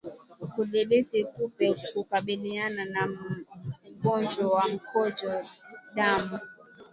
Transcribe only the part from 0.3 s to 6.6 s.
Kudhibiti kupe hukabiliana na ugonjwa wa mkojo damu